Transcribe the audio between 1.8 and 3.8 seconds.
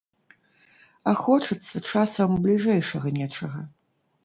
часам бліжэйшага нечага.